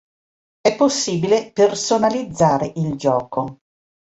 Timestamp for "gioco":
2.95-3.59